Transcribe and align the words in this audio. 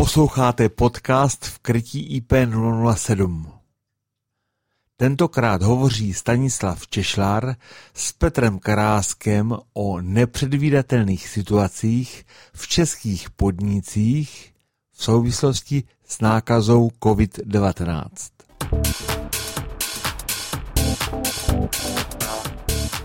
Posloucháte 0.00 0.68
podcast 0.68 1.44
v 1.44 1.58
krytí 1.58 2.20
IP007. 2.20 3.52
Tentokrát 4.96 5.62
hovoří 5.62 6.14
Stanislav 6.14 6.88
Češlár 6.88 7.56
s 7.94 8.12
Petrem 8.12 8.58
Karáskem 8.58 9.56
o 9.72 10.00
nepředvídatelných 10.00 11.28
situacích 11.28 12.26
v 12.52 12.68
českých 12.68 13.30
podnicích 13.30 14.54
v 14.92 15.04
souvislosti 15.04 15.82
s 16.06 16.20
nákazou 16.20 16.90
COVID-19. 17.02 18.08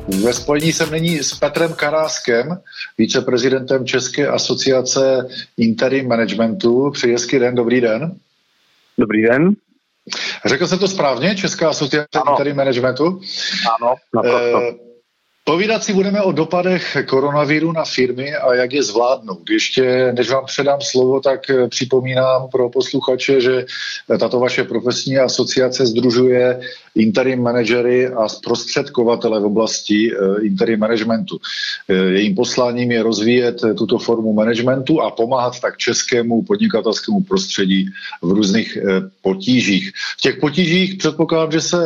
Ve 0.08 0.34
spojení 0.34 0.74
jsem 0.74 0.92
nyní 0.92 1.20
s 1.20 1.34
Petrem 1.34 1.74
Karáskem, 1.74 2.62
viceprezidentem 2.98 3.86
České 3.86 4.28
asociace 4.28 5.28
Interim 5.58 6.08
Managementu. 6.08 6.92
Přeji 6.92 7.14
hezký 7.14 7.40
den, 7.40 7.56
dobrý 7.56 7.82
den. 7.82 8.16
Dobrý 8.98 9.22
den. 9.22 9.56
Řekl 10.46 10.68
jsem 10.68 10.80
to 10.80 10.88
správně, 10.88 11.36
Česká 11.36 11.70
asociace 11.70 12.08
ano. 12.14 12.32
Interim 12.32 12.56
Managementu? 12.56 13.22
Ano, 13.80 13.96
naprosto. 14.14 14.62
E, 14.62 14.86
Povídat 15.48 15.84
si 15.84 15.94
budeme 15.94 16.22
o 16.22 16.32
dopadech 16.32 16.98
koronaviru 17.10 17.72
na 17.72 17.86
firmy 17.86 18.36
a 18.36 18.54
jak 18.54 18.74
je 18.74 18.84
zvládnout. 18.84 19.50
Ještě 19.50 20.14
než 20.18 20.30
vám 20.30 20.46
předám 20.46 20.82
slovo, 20.82 21.20
tak 21.20 21.50
eh, 21.50 21.68
připomínám 21.68 22.48
pro 22.52 22.70
posluchače, 22.70 23.42
že 23.42 23.66
eh, 24.10 24.18
tato 24.18 24.40
vaše 24.40 24.64
profesní 24.64 25.18
asociace 25.18 25.86
združuje 25.86 26.60
interim 26.96 27.42
manažery 27.44 28.08
a 28.08 28.28
zprostředkovatele 28.28 29.40
v 29.40 29.46
oblasti 29.46 30.12
eh, 30.12 30.42
interim 30.42 30.80
managementu. 30.80 31.40
Jejím 31.88 32.36
posláním 32.36 32.92
je 32.92 33.04
rozvíjet 33.04 33.62
tuto 33.78 33.98
formu 33.98 34.34
managementu 34.34 35.02
a 35.02 35.12
pomáhat 35.12 35.60
tak 35.60 35.78
českému 35.78 36.42
podnikatelskému 36.42 37.22
prostředí 37.24 37.90
v 38.22 38.32
různých 38.32 38.78
potížích. 39.22 39.92
V 40.18 40.22
těch 40.22 40.38
potížích 40.38 40.96
předpokládám, 40.96 41.52
že 41.52 41.62
se 41.62 41.78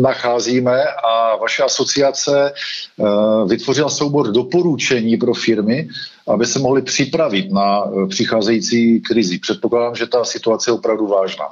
nacházíme 0.00 0.84
a 0.84 1.36
vaše 1.36 1.62
asociace 1.62 2.52
Eh, 3.00 3.46
vytvořila 3.46 3.90
soubor 3.90 4.32
doporučení 4.32 5.16
pro 5.16 5.34
firmy, 5.34 5.88
aby 6.28 6.46
se 6.46 6.58
mohly 6.58 6.82
připravit 6.82 7.52
na 7.52 7.84
eh, 7.84 8.06
přicházející 8.06 9.00
krizi. 9.00 9.38
Předpokládám, 9.38 9.96
že 9.96 10.06
ta 10.06 10.24
situace 10.24 10.70
je 10.70 10.74
opravdu 10.74 11.06
vážná. 11.06 11.44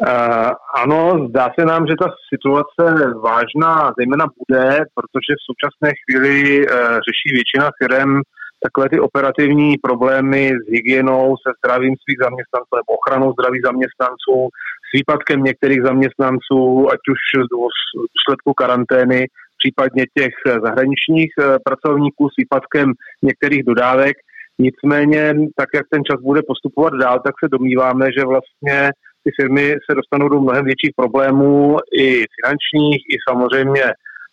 Uh, 0.00 0.50
ano, 0.82 1.26
zdá 1.28 1.48
se 1.58 1.64
nám, 1.64 1.86
že 1.86 1.94
ta 2.00 2.08
situace 2.32 2.84
vážná 3.28 3.92
zejména 3.98 4.26
bude, 4.38 4.68
protože 4.96 5.32
v 5.36 5.46
současné 5.48 5.90
chvíli 6.02 6.66
uh, 6.66 6.76
řeší 7.06 7.28
většina 7.32 7.70
firm 7.78 8.20
takové 8.66 8.88
ty 8.88 9.00
operativní 9.00 9.70
problémy 9.86 10.42
s 10.48 10.64
hygienou, 10.72 11.36
se 11.42 11.50
zdravím 11.58 11.94
svých 12.02 12.20
zaměstnanců 12.26 12.72
nebo 12.80 12.90
ochranou 12.98 13.32
zdraví 13.32 13.60
zaměstnanců, 13.64 14.36
s 14.88 14.90
výpadkem 14.98 15.42
některých 15.42 15.82
zaměstnanců, 15.82 16.60
ať 16.92 17.00
už 17.14 17.20
z 17.44 17.48
důsledku 18.16 18.50
karantény, 18.54 19.20
případně 19.58 20.04
těch 20.18 20.34
zahraničních 20.66 21.32
eh, 21.40 21.58
pracovníků, 21.64 22.28
s 22.28 22.36
výpadkem 22.38 22.92
některých 23.22 23.62
dodávek. 23.64 24.16
Nicméně, 24.58 25.34
tak 25.56 25.68
jak 25.74 25.86
ten 25.90 26.04
čas 26.04 26.20
bude 26.20 26.40
postupovat 26.46 26.92
dál, 26.94 27.20
tak 27.24 27.34
se 27.44 27.48
domníváme, 27.48 28.06
že 28.18 28.24
vlastně 28.24 28.90
ty 29.26 29.32
firmy 29.42 29.74
se 29.90 29.94
dostanou 29.94 30.28
do 30.28 30.40
mnohem 30.40 30.64
větších 30.64 30.94
problémů 30.96 31.76
i 31.98 32.06
finančních, 32.36 33.00
i 33.14 33.16
samozřejmě 33.28 33.84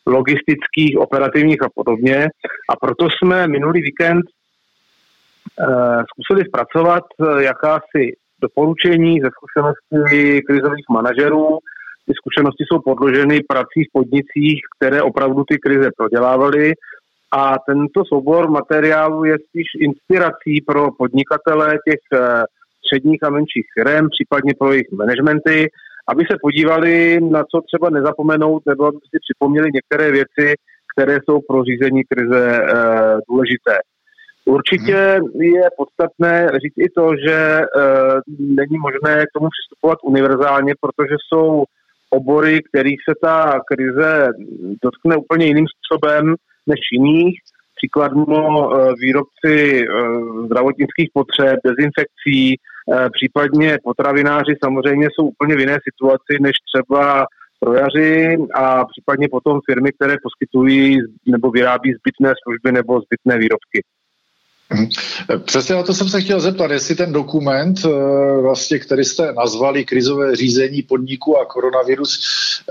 logistických, 0.06 0.98
operativních 0.98 1.62
a 1.64 1.70
podobně. 1.76 2.28
A 2.70 2.76
proto 2.82 3.08
jsme 3.10 3.48
minulý 3.48 3.82
víkend 3.82 4.24
uh, 4.24 6.02
zkusili 6.10 6.46
zpracovat 6.48 7.04
uh, 7.18 7.38
jakási 7.38 8.04
doporučení 8.42 9.20
ze 9.22 9.30
zkušeností 9.36 10.42
krizových 10.48 10.86
manažerů. 10.90 11.48
Ty 12.06 12.14
zkušenosti 12.20 12.64
jsou 12.68 12.80
podloženy 12.80 13.40
prací 13.48 13.80
v 13.84 13.94
podnicích, 13.94 14.60
které 14.76 15.02
opravdu 15.02 15.44
ty 15.50 15.58
krize 15.58 15.90
prodělávaly. 15.98 16.74
A 17.32 17.56
tento 17.68 18.02
soubor 18.06 18.50
materiálu 18.50 19.24
je 19.24 19.38
spíš 19.48 19.68
inspirací 19.80 20.62
pro 20.68 20.92
podnikatele 20.92 21.78
těch 21.88 22.04
eh, 22.14 22.44
středních 22.94 23.24
a 23.24 23.30
menších 23.30 23.66
firm, 23.74 24.08
případně 24.10 24.54
pro 24.60 24.72
jejich 24.72 24.92
managementy, 24.92 25.70
aby 26.08 26.24
se 26.32 26.38
podívali 26.42 27.20
na 27.22 27.44
co 27.44 27.62
třeba 27.62 27.90
nezapomenout, 27.90 28.64
nebo 28.66 28.86
aby 28.86 28.98
si 28.98 29.18
připomněli 29.26 29.70
některé 29.74 30.12
věci, 30.12 30.56
které 30.92 31.20
jsou 31.26 31.40
pro 31.48 31.64
řízení 31.64 32.04
krize 32.04 32.62
e, 32.62 32.66
důležité. 33.30 33.78
Určitě 34.46 35.20
je 35.40 35.64
podstatné 35.78 36.50
říct 36.64 36.78
i 36.78 36.90
to, 36.90 37.10
že 37.28 37.36
e, 37.36 37.66
není 38.40 38.78
možné 38.88 39.24
k 39.26 39.34
tomu 39.34 39.48
přistupovat 39.56 39.98
univerzálně, 40.04 40.74
protože 40.82 41.16
jsou 41.20 41.64
obory, 42.10 42.62
kterých 42.64 43.00
se 43.10 43.16
ta 43.22 43.60
krize 43.72 44.30
dotkne 44.84 45.18
úplně 45.18 45.46
jiným 45.46 45.66
způsobem 45.68 46.36
než 46.68 46.80
jiných. 46.92 47.36
Příkladmo 47.76 48.40
e, 48.40 48.94
výrobci 49.02 49.82
e, 49.82 49.86
zdravotnických 50.46 51.10
potřeb, 51.14 51.60
dezinfekcí, 51.66 52.56
případně 53.14 53.78
potravináři 53.84 54.56
samozřejmě 54.64 55.08
jsou 55.08 55.28
úplně 55.28 55.56
v 55.56 55.60
jiné 55.60 55.78
situaci 55.90 56.34
než 56.42 56.56
třeba 56.74 57.26
strojaři 57.56 58.38
a 58.56 58.86
případně 58.86 59.28
potom 59.32 59.60
firmy, 59.72 59.92
které 59.92 60.16
poskytují 60.24 61.00
nebo 61.28 61.52
vyrábí 61.52 61.94
zbytné 61.94 62.34
služby 62.44 62.72
nebo 62.72 63.02
zbytné 63.02 63.38
výrobky. 63.38 63.84
Mhm. 64.70 64.90
Přesně 65.46 65.76
na 65.76 65.84
to 65.84 65.94
jsem 65.94 66.10
se 66.10 66.22
chtěl 66.22 66.40
zeptat, 66.40 66.72
jestli 66.72 66.96
ten 66.96 67.14
dokument, 67.14 67.80
eh, 67.86 67.90
vlastně, 68.42 68.80
který 68.80 69.04
jste 69.04 69.34
nazvali 69.34 69.86
krizové 69.86 70.36
řízení 70.36 70.82
podniku 70.82 71.38
a 71.38 71.46
koronavirus, 71.46 72.20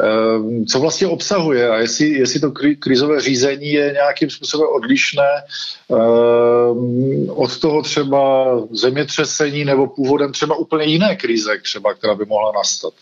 eh, 0.00 0.64
co 0.64 0.80
vlastně 0.80 1.06
obsahuje 1.06 1.70
a 1.70 1.76
jestli, 1.76 2.06
jestli 2.08 2.40
to 2.40 2.52
krizové 2.78 3.20
řízení 3.20 3.72
je 3.72 3.92
nějakým 3.92 4.30
způsobem 4.30 4.68
odlišné 4.72 5.30
eh, 5.90 5.94
od 7.28 7.60
toho 7.60 7.82
třeba 7.82 8.54
zemětřesení 8.70 9.64
nebo 9.64 9.86
původem 9.86 10.32
třeba 10.32 10.56
úplně 10.56 10.84
jiné 10.84 11.16
krize, 11.16 11.58
třeba, 11.62 11.94
která 11.94 12.14
by 12.14 12.24
mohla 12.24 12.52
nastat. 12.52 12.92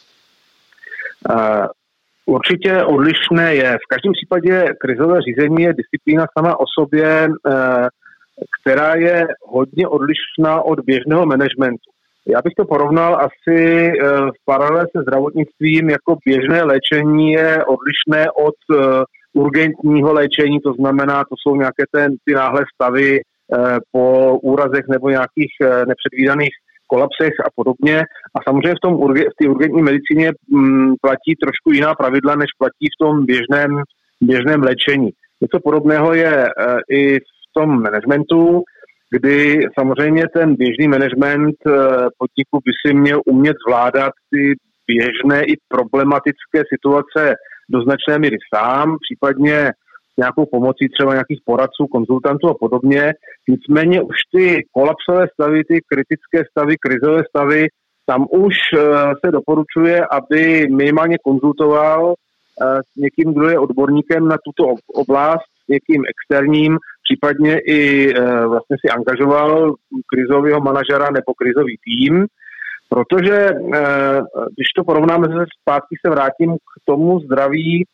Určitě 2.27 2.84
odlišné 2.84 3.55
je. 3.55 3.79
V 3.84 3.89
každém 3.89 4.12
případě 4.12 4.75
krizové 4.81 5.19
řízení 5.23 5.62
je 5.62 5.75
disciplína 5.75 6.27
sama 6.39 6.61
o 6.61 6.65
sobě 6.79 7.29
která 8.61 8.95
je 8.95 9.27
hodně 9.49 9.89
odlišná 9.89 10.62
od 10.62 10.81
běžného 10.81 11.27
managementu. 11.27 11.91
Já 12.28 12.39
bych 12.45 12.55
to 12.56 12.65
porovnal 12.65 13.17
asi 13.17 13.59
eh, 13.59 13.93
v 14.21 14.45
paralele 14.45 14.87
se 14.97 15.03
zdravotnictvím, 15.03 15.91
jako 15.91 16.17
běžné 16.25 16.62
léčení 16.62 17.33
je 17.33 17.65
odlišné 17.65 18.31
od 18.31 18.55
eh, 18.73 19.03
urgentního 19.33 20.12
léčení, 20.12 20.61
to 20.61 20.73
znamená, 20.73 21.25
to 21.25 21.34
jsou 21.39 21.56
nějaké 21.56 21.84
ten, 21.93 22.12
ty 22.25 22.34
náhle 22.34 22.65
stavy 22.75 23.21
eh, 23.21 23.79
po 23.93 24.37
úrazech 24.43 24.84
nebo 24.89 25.11
nějakých 25.11 25.53
nepředvídaných 25.89 26.50
kolapsech 26.87 27.33
a 27.47 27.49
podobně. 27.55 27.99
A 28.34 28.39
samozřejmě 28.49 28.75
v, 28.75 28.83
tom, 28.83 28.95
v 29.15 29.37
té 29.43 29.49
urgentní 29.49 29.83
medicíně 29.83 30.33
mm, 30.49 30.95
platí 31.03 31.33
trošku 31.43 31.73
jiná 31.73 31.95
pravidla, 31.95 32.34
než 32.34 32.50
platí 32.59 32.87
v 32.89 33.05
tom 33.05 33.27
běžném, 33.27 33.83
běžném 34.21 34.62
léčení. 34.62 35.11
Něco 35.41 35.61
podobného 35.65 36.15
je 36.15 36.49
i 36.91 37.19
v 37.19 37.40
tom 37.53 37.83
managementu, 37.83 38.62
kdy 39.11 39.59
samozřejmě 39.78 40.25
ten 40.34 40.55
běžný 40.55 40.88
management 40.88 41.56
eh, 41.66 41.72
podniku 42.19 42.61
by 42.65 42.72
si 42.81 42.94
měl 42.94 43.21
umět 43.27 43.56
zvládat 43.66 44.12
ty 44.31 44.55
běžné 44.87 45.44
i 45.44 45.55
problematické 45.69 46.62
situace 46.75 47.34
do 47.69 47.83
značné 47.83 48.19
míry 48.19 48.37
sám, 48.55 48.97
případně 49.05 49.72
nějakou 50.19 50.47
pomocí 50.47 50.88
třeba 50.88 51.12
nějakých 51.12 51.41
poradců, 51.44 51.87
konzultantů 51.87 52.49
a 52.49 52.55
podobně. 52.55 53.12
Nicméně 53.49 54.02
už 54.02 54.17
ty 54.35 54.64
kolapsové 54.73 55.26
stavy, 55.35 55.64
ty 55.64 55.76
kritické 55.93 56.38
stavy, 56.50 56.75
krizové 56.85 57.23
stavy, 57.29 57.69
tam 58.06 58.26
už 58.31 58.55
eh, 58.75 58.81
se 59.25 59.32
doporučuje, 59.32 60.00
aby 60.19 60.67
minimálně 60.81 61.17
konzultoval 61.25 62.14
eh, 62.14 62.79
s 62.93 62.97
někým, 62.97 63.35
kdo 63.35 63.49
je 63.49 63.58
odborníkem 63.58 64.29
na 64.29 64.37
tuto 64.44 64.75
oblast, 64.94 65.50
s 65.64 65.69
někým 65.69 66.02
externím, 66.12 66.79
případně 67.11 67.59
i 67.59 68.12
e, 68.15 68.47
vlastně 68.47 68.77
si 68.81 68.89
angažoval 68.91 69.75
krizového 70.12 70.61
manažera 70.61 71.07
nebo 71.11 71.35
krizový 71.41 71.77
tým, 71.85 72.27
protože 72.89 73.35
e, 73.35 73.55
když 74.55 74.69
to 74.77 74.85
porovnáme 74.85 75.27
zpátky, 75.61 75.95
se 76.05 76.11
vrátím 76.11 76.51
k 76.55 76.73
tomu 76.85 77.21
zdraví, 77.21 77.85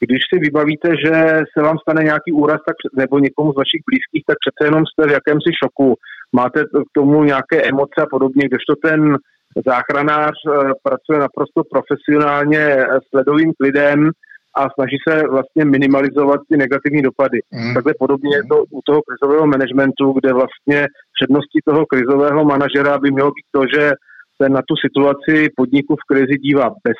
když 0.00 0.22
si 0.28 0.38
vybavíte, 0.40 0.88
že 1.04 1.14
se 1.52 1.62
vám 1.62 1.78
stane 1.78 2.02
nějaký 2.04 2.32
úraz 2.32 2.60
tak, 2.66 2.76
nebo 2.96 3.18
někomu 3.18 3.52
z 3.52 3.56
vašich 3.56 3.82
blízkých, 3.88 4.24
tak 4.26 4.36
přece 4.42 4.60
jenom 4.68 4.82
jste 4.86 5.02
v 5.08 5.16
jakémsi 5.18 5.50
šoku. 5.62 5.94
Máte 6.32 6.64
k 6.64 6.90
tomu 6.94 7.24
nějaké 7.24 7.62
emoce 7.62 7.98
a 8.02 8.06
podobně, 8.10 8.42
kdežto 8.48 8.74
ten 8.88 9.00
záchranář 9.66 10.36
e, 10.46 10.50
pracuje 10.82 11.18
naprosto 11.18 11.60
profesionálně 11.72 12.64
s 13.06 13.08
ledovým 13.14 13.52
klidem, 13.60 14.10
a 14.54 14.68
snaží 14.74 14.96
se 15.08 15.22
vlastně 15.28 15.64
minimalizovat 15.64 16.40
ty 16.48 16.56
negativní 16.56 17.02
dopady. 17.02 17.38
Mm. 17.50 17.74
Takhle 17.74 17.94
podobně 17.98 18.36
je 18.36 18.42
to 18.44 18.64
u 18.70 18.80
toho 18.84 19.00
krizového 19.02 19.46
managementu, 19.46 20.12
kde 20.12 20.32
vlastně 20.32 20.86
předností 21.16 21.58
toho 21.64 21.86
krizového 21.86 22.44
manažera 22.44 22.98
by 22.98 23.10
mělo 23.10 23.30
být 23.30 23.48
to, 23.50 23.62
že 23.74 23.90
se 24.42 24.48
na 24.48 24.60
tu 24.68 24.74
situaci 24.76 25.48
podniku 25.56 25.96
v 25.96 26.06
krizi 26.08 26.36
dívá 26.38 26.70
bez, 26.84 26.98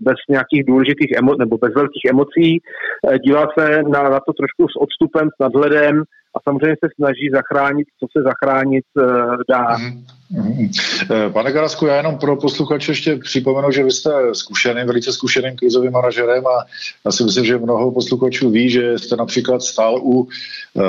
bez 0.00 0.18
nějakých 0.28 0.64
důležitých 0.66 1.12
emo, 1.18 1.34
nebo 1.38 1.58
bez 1.58 1.74
velkých 1.74 2.04
emocí, 2.10 2.58
eh, 2.58 3.18
dívá 3.18 3.44
se 3.58 3.82
na, 3.82 4.02
na 4.02 4.20
to 4.26 4.32
trošku 4.32 4.68
s 4.68 4.76
odstupem, 4.80 5.28
s 5.28 5.38
nadhledem 5.40 6.02
a 6.36 6.40
samozřejmě 6.44 6.76
se 6.84 6.88
snaží 6.94 7.30
zachránit, 7.32 7.86
co 8.00 8.06
se 8.16 8.22
zachránit 8.22 8.84
uh, 8.96 9.04
dá. 9.48 9.76
Mm-hmm. 9.76 11.32
Pane 11.32 11.52
Karasku, 11.52 11.86
já 11.86 11.96
jenom 11.96 12.18
pro 12.18 12.36
posluchače 12.36 12.92
ještě 12.92 13.16
připomenu, 13.16 13.70
že 13.70 13.84
vy 13.84 13.90
jste 13.90 14.10
zkušeným, 14.32 14.86
velice 14.86 15.12
zkušeným 15.12 15.56
krizovým 15.56 15.92
manažerem 15.92 16.46
a 16.46 16.64
já 17.04 17.12
si 17.12 17.24
myslím, 17.24 17.44
že 17.44 17.58
mnoho 17.58 17.92
posluchačů 17.92 18.50
ví, 18.50 18.70
že 18.70 18.98
jste 18.98 19.16
například 19.16 19.62
stál 19.62 19.98
u 19.98 20.10
uh, 20.12 20.26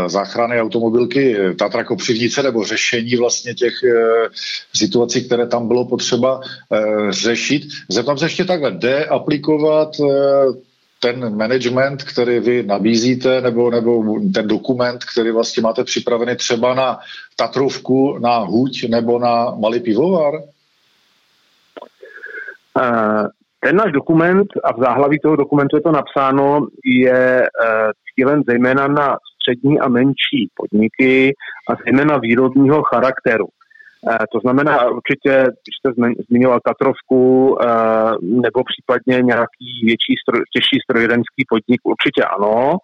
záchrany 0.08 0.62
automobilky 0.62 1.38
Tatra 1.60 1.84
Kopřivnice 1.84 2.44
nebo 2.44 2.64
řešení 2.64 3.16
vlastně 3.16 3.54
těch 3.54 3.74
situací, 4.74 5.26
které 5.26 5.48
tam 5.48 5.68
bylo 5.68 5.86
potřeba 5.86 6.42
řešit. 7.10 7.64
Zeptám 7.90 8.18
se 8.18 8.26
ještě 8.26 8.46
takhle, 8.46 8.72
jde 8.72 9.06
aplikovat 9.06 9.90
ten 11.00 11.38
management, 11.38 12.04
který 12.04 12.40
vy 12.40 12.64
nabízíte, 12.64 13.42
nebo, 13.42 13.72
nebo 13.72 14.20
ten 14.34 14.48
dokument, 14.48 15.04
který 15.06 15.32
vlastně 15.32 15.64
máte 15.64 15.84
připravený 15.84 16.36
třeba 16.36 16.74
na 16.74 17.00
Tatrovku, 17.36 18.18
na 18.20 18.38
Huť 18.38 18.90
nebo 18.90 19.20
na 19.20 19.56
Malý 19.60 19.80
pivovar? 19.80 20.34
Uh, 22.80 23.28
ten 23.60 23.76
náš 23.76 23.92
dokument, 23.92 24.48
a 24.64 24.74
v 24.74 24.80
záhlaví 24.80 25.20
toho 25.20 25.36
dokumentu 25.36 25.78
je 25.78 25.82
to 25.82 25.92
napsáno, 25.92 26.68
je 26.86 27.42
uh, 27.42 27.92
cílen 28.16 28.44
zejména 28.48 28.88
na 28.88 29.18
střední 29.36 29.80
a 29.80 29.88
menší 29.88 30.50
podniky 30.56 31.34
a 31.70 31.76
zejména 31.86 32.18
výrobního 32.18 32.84
charakteru. 32.84 33.48
Eh, 34.12 34.26
to 34.34 34.40
znamená 34.40 34.90
určitě, 35.00 35.34
když 35.62 35.76
jste 35.78 35.90
zmiňoval 36.30 36.60
Tatrovku 36.66 37.24
eh, 37.58 37.68
nebo 38.22 38.60
případně 38.72 39.16
nějaký 39.32 39.70
větší, 39.90 40.14
těžší 40.54 40.78
strojírenský 40.84 41.42
podnik, 41.50 41.82
určitě 41.94 42.24
ano. 42.38 42.78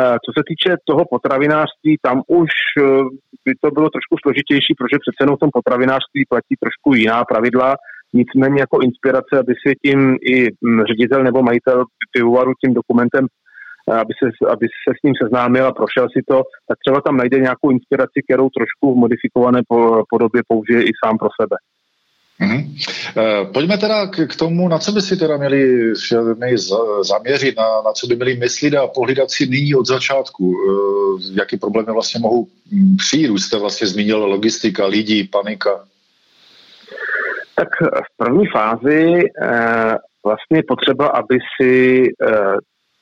Eh, 0.00 0.16
co 0.24 0.30
se 0.36 0.42
týče 0.48 0.70
toho 0.90 1.02
potravinářství, 1.14 1.92
tam 2.02 2.16
už 2.26 2.52
by 3.44 3.52
to 3.62 3.68
bylo 3.76 3.88
trošku 3.94 4.14
složitější, 4.22 4.72
protože 4.74 5.02
přece 5.04 5.20
jenom 5.20 5.36
v 5.36 5.42
tom 5.44 5.50
potravinářství 5.58 6.22
platí 6.32 6.54
trošku 6.62 6.88
jiná 6.94 7.18
pravidla. 7.24 7.70
Nicméně 8.20 8.60
jako 8.60 8.76
inspirace, 8.88 9.32
aby 9.38 9.52
si 9.62 9.70
tím 9.84 10.00
i 10.34 10.36
hm, 10.50 10.82
ředitel 10.90 11.20
nebo 11.24 11.42
majitel 11.42 11.84
pivovaru 12.12 12.52
tím 12.60 12.74
dokumentem 12.80 13.24
aby 13.92 14.14
se, 14.18 14.46
aby 14.52 14.66
se 14.66 14.94
s 14.98 15.02
ním 15.04 15.14
seznámil 15.22 15.66
a 15.66 15.72
prošel 15.72 16.06
si 16.12 16.22
to, 16.28 16.42
tak 16.68 16.78
třeba 16.84 17.00
tam 17.00 17.16
najde 17.16 17.38
nějakou 17.38 17.70
inspiraci, 17.70 18.22
kterou 18.24 18.48
trošku 18.48 18.94
v 18.94 18.98
modifikované 18.98 19.60
podobě 20.10 20.42
použije 20.48 20.82
i 20.82 20.92
sám 21.04 21.18
pro 21.18 21.28
sebe. 21.40 21.56
Mm-hmm. 22.40 23.52
Pojďme 23.52 23.78
teda 23.78 24.06
k, 24.06 24.26
k 24.26 24.36
tomu, 24.36 24.68
na 24.68 24.78
co 24.78 24.92
by 24.92 25.00
si 25.02 25.16
teda 25.16 25.36
měli 25.36 25.92
firmy 26.08 26.58
zaměřit, 27.02 27.56
na, 27.56 27.82
na 27.84 27.92
co 27.92 28.06
by 28.06 28.16
měli 28.16 28.36
myslit 28.36 28.74
a 28.74 28.86
pohlídat 28.86 29.30
si 29.30 29.46
nyní 29.46 29.74
od 29.74 29.86
začátku. 29.86 30.54
E, 30.54 31.38
jaký 31.40 31.56
problémy 31.56 31.92
vlastně 31.92 32.20
mohou 32.20 32.46
přijít? 32.98 33.30
Už 33.30 33.42
jste 33.42 33.58
vlastně 33.58 33.86
zmínil 33.86 34.26
logistika, 34.26 34.86
lidi, 34.86 35.28
panika. 35.32 35.84
Tak 37.54 37.68
v 37.82 38.16
první 38.16 38.46
fázi 38.46 39.22
vlastně 40.24 40.62
potřeba, 40.68 41.06
aby 41.06 41.38
si 41.60 42.02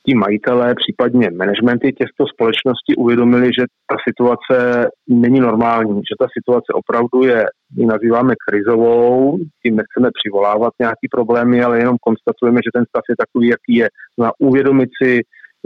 ti 0.07 0.15
majitelé, 0.15 0.75
případně 0.75 1.29
managementy 1.31 1.93
těchto 1.93 2.27
společností 2.33 2.95
uvědomili, 2.97 3.45
že 3.45 3.63
ta 3.91 3.97
situace 4.07 4.87
není 5.07 5.39
normální, 5.39 5.95
že 6.09 6.15
ta 6.19 6.27
situace 6.37 6.69
opravdu 6.73 7.23
je, 7.23 7.45
my 7.77 7.85
nazýváme 7.85 8.33
krizovou, 8.47 9.37
tím 9.63 9.75
nechceme 9.75 10.09
přivolávat 10.19 10.73
nějaký 10.79 11.07
problémy, 11.11 11.63
ale 11.63 11.79
jenom 11.79 11.97
konstatujeme, 12.01 12.59
že 12.65 12.71
ten 12.73 12.85
stav 12.89 13.03
je 13.09 13.15
takový, 13.23 13.47
jaký 13.47 13.73
je. 13.75 13.87
Na 14.17 14.31
uvědomit 14.39 14.89
si, 15.01 15.21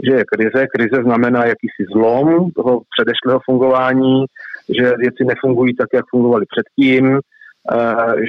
že 0.06 0.12
je 0.14 0.24
krize. 0.32 0.66
Krize 0.74 1.02
znamená 1.02 1.40
jakýsi 1.44 1.82
zlom 1.92 2.50
toho 2.50 2.80
předešlého 2.94 3.40
fungování, 3.48 4.24
že 4.76 4.84
věci 5.04 5.22
nefungují 5.24 5.74
tak, 5.74 5.88
jak 5.94 6.04
fungovaly 6.10 6.44
předtím, 6.54 7.04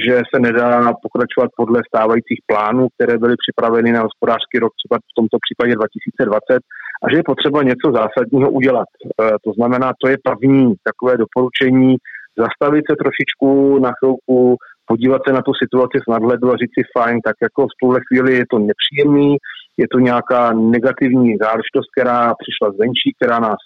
že 0.06 0.15
se 0.30 0.39
nedá 0.39 0.94
pokračovat 1.01 1.50
podle 1.57 1.81
stávajících 1.88 2.41
plánů, 2.45 2.88
které 2.95 3.18
byly 3.18 3.35
připraveny 3.44 3.91
na 3.91 4.01
hospodářský 4.01 4.59
rok, 4.59 4.71
třeba 4.80 4.97
v 5.00 5.18
tomto 5.19 5.38
případě 5.45 5.74
2020, 5.75 6.59
a 7.03 7.06
že 7.09 7.18
je 7.18 7.31
potřeba 7.31 7.63
něco 7.63 7.88
zásadního 8.00 8.50
udělat. 8.51 8.89
Eh, 8.95 9.31
to 9.45 9.51
znamená, 9.57 9.91
to 10.01 10.09
je 10.09 10.18
první 10.30 10.74
takové 10.89 11.13
doporučení, 11.18 11.95
zastavit 12.38 12.83
se 12.89 12.95
trošičku 13.03 13.80
na 13.80 13.91
chvilku, 14.00 14.57
podívat 14.85 15.21
se 15.27 15.33
na 15.33 15.41
tu 15.41 15.51
situaci 15.63 15.97
z 16.03 16.12
nadhledu 16.12 16.51
a 16.51 16.57
říct 16.57 16.75
si 16.77 16.83
fajn, 16.97 17.19
tak 17.25 17.36
jako 17.41 17.62
v 17.68 17.77
tuhle 17.81 18.00
chvíli 18.07 18.33
je 18.33 18.45
to 18.51 18.57
nepříjemný, 18.59 19.38
je 19.77 19.88
to 19.91 20.00
nějaká 20.00 20.53
negativní 20.53 21.29
záležitost, 21.44 21.88
která 21.95 22.33
přišla 22.41 22.68
zvenčí, 22.71 23.09
která 23.18 23.39
nás 23.39 23.62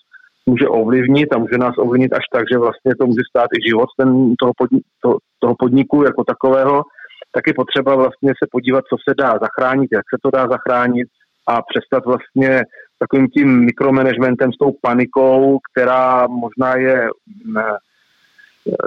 může 0.48 0.68
ovlivnit 0.68 1.34
a 1.34 1.38
může 1.38 1.58
nás 1.58 1.78
ovlivnit 1.78 2.14
až 2.14 2.24
tak, 2.34 2.46
že 2.52 2.58
vlastně 2.58 2.96
to 3.00 3.06
může 3.06 3.22
stát 3.30 3.50
i 3.58 3.70
život 3.70 3.90
ten, 3.98 4.36
toho, 4.42 4.52
podnik, 4.58 4.84
to, 5.04 5.18
toho 5.40 5.56
podniku 5.60 6.04
jako 6.04 6.24
takového, 6.24 6.84
tak 7.32 7.48
je 7.48 7.54
potřeba 7.54 7.96
vlastně 7.96 8.30
se 8.30 8.48
podívat, 8.52 8.84
co 8.90 8.96
se 9.10 9.16
dá 9.18 9.32
zachránit, 9.42 9.90
jak 9.92 10.06
se 10.14 10.18
to 10.24 10.30
dá 10.32 10.48
zachránit 10.48 11.08
a 11.48 11.62
přestat 11.62 12.06
vlastně 12.06 12.62
takovým 13.00 13.28
tím 13.28 13.66
mikromanagementem 13.66 14.54
s 14.54 14.58
tou 14.58 14.72
panikou, 14.82 15.60
která 15.72 16.28
možná 16.28 16.76
je 16.76 17.10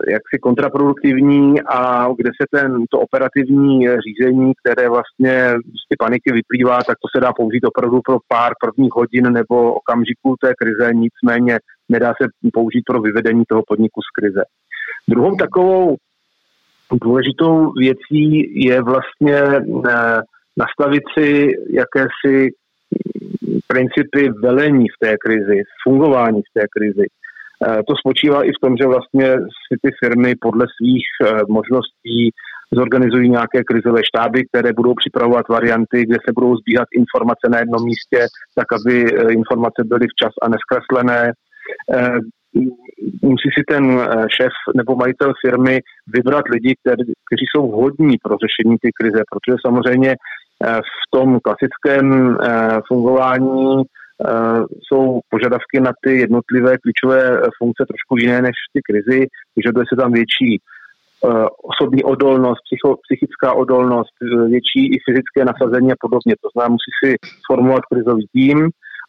jaksi 0.08 0.38
kontraproduktivní 0.42 1.62
a 1.62 2.08
kde 2.16 2.30
se 2.40 2.60
ten, 2.60 2.84
to 2.90 3.00
operativní 3.00 3.86
řízení, 3.88 4.52
které 4.64 4.88
vlastně 4.88 5.54
z 5.84 5.88
ty 5.88 5.96
paniky 5.98 6.32
vyplývá, 6.32 6.76
tak 6.76 6.96
to 7.02 7.08
se 7.16 7.20
dá 7.20 7.32
použít 7.32 7.64
opravdu 7.64 8.00
pro 8.04 8.18
pár 8.28 8.52
prvních 8.60 8.92
hodin 8.94 9.32
nebo 9.32 9.74
okamžiků 9.74 10.36
té 10.40 10.52
krize, 10.54 10.90
nicméně 10.94 11.58
nedá 11.88 12.08
se 12.22 12.28
použít 12.52 12.82
pro 12.86 13.00
vyvedení 13.00 13.42
toho 13.48 13.62
podniku 13.68 14.00
z 14.02 14.10
krize. 14.20 14.42
Druhou 15.08 15.36
takovou 15.36 15.96
důležitou 17.02 17.72
věcí 17.72 18.52
je 18.64 18.82
vlastně 18.82 19.34
eh, 19.34 20.20
nastavit 20.56 21.02
si 21.18 21.48
jakési 21.70 22.50
principy 23.66 24.30
velení 24.42 24.86
v 24.88 25.06
té 25.06 25.16
krizi, 25.16 25.62
fungování 25.82 26.40
v 26.40 26.60
té 26.60 26.66
krizi. 26.76 27.06
Eh, 27.68 27.82
to 27.88 27.94
spočívá 27.96 28.42
i 28.44 28.50
v 28.50 28.60
tom, 28.62 28.76
že 28.76 28.86
vlastně 28.86 29.32
si 29.32 29.74
ty 29.82 29.90
firmy 30.04 30.34
podle 30.40 30.66
svých 30.76 31.06
eh, 31.20 31.40
možností 31.48 32.30
zorganizují 32.72 33.28
nějaké 33.28 33.64
krizové 33.64 34.00
štáby, 34.04 34.46
které 34.46 34.72
budou 34.72 34.94
připravovat 34.94 35.48
varianty, 35.48 36.06
kde 36.06 36.16
se 36.26 36.32
budou 36.34 36.56
sbíhat 36.56 36.88
informace 36.98 37.46
na 37.48 37.58
jednom 37.58 37.84
místě, 37.84 38.20
tak 38.54 38.66
aby 38.72 38.94
eh, 39.04 39.32
informace 39.32 39.80
byly 39.84 40.06
včas 40.08 40.32
a 40.42 40.48
neskreslené. 40.48 41.32
Musí 43.22 43.48
si 43.58 43.62
ten 43.68 43.84
šéf 44.36 44.52
nebo 44.76 44.96
majitel 44.96 45.32
firmy 45.46 45.80
vybrat 46.14 46.44
lidi, 46.50 46.74
kteří, 47.26 47.44
jsou 47.46 47.70
vhodní 47.70 48.16
pro 48.22 48.36
řešení 48.44 48.76
ty 48.82 48.90
krize, 48.98 49.22
protože 49.30 49.56
samozřejmě 49.66 50.14
v 50.80 51.04
tom 51.10 51.38
klasickém 51.40 52.36
fungování 52.88 53.84
jsou 54.84 55.20
požadavky 55.28 55.80
na 55.80 55.92
ty 56.04 56.18
jednotlivé 56.18 56.78
klíčové 56.78 57.20
eh, 57.32 57.48
funkce 57.58 57.82
trošku 57.90 58.16
jiné 58.18 58.42
než 58.42 58.56
ty 58.72 58.80
krizi. 58.88 59.26
Vyžaduje 59.56 59.84
se 59.88 59.96
tam 59.96 60.12
větší 60.12 60.50
eh, 60.58 61.46
osobní 61.72 62.02
odolnost, 62.04 62.60
psycho, 62.66 62.96
psychická 63.04 63.52
odolnost, 63.52 64.14
větší 64.54 64.82
i 64.94 64.96
fyzické 65.06 65.40
nasazení 65.44 65.92
a 65.92 66.00
podobně. 66.00 66.34
To 66.42 66.48
znamená, 66.52 66.76
musí 66.76 66.92
si 67.04 67.16
formovat 67.46 67.82
krizový 67.92 68.26
tým, 68.32 68.58